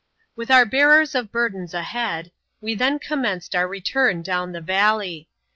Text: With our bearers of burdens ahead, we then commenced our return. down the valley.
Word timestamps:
With 0.35 0.49
our 0.49 0.65
bearers 0.65 1.13
of 1.13 1.31
burdens 1.31 1.75
ahead, 1.75 2.31
we 2.59 2.73
then 2.73 2.97
commenced 2.97 3.53
our 3.55 3.67
return. 3.67 4.23
down 4.23 4.51
the 4.51 4.59
valley. 4.59 5.29